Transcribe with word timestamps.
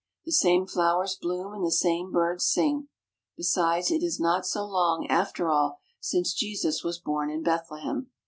The 0.25 0.31
same 0.31 0.65
flow 0.65 1.01
ers 1.01 1.13
bloom 1.15 1.53
and 1.53 1.63
the 1.63 1.69
same 1.71 2.11
birds 2.11 2.47
sing. 2.47 2.87
Besides, 3.37 3.91
it 3.91 4.01
is 4.01 4.19
not 4.19 4.47
so 4.47 4.65
long, 4.65 5.05
after 5.05 5.47
all, 5.47 5.77
since 5.99 6.33
Jesus 6.33 6.83
was 6.83 6.97
born 6.97 7.29
in 7.29 7.43
Bethlehem. 7.43 8.09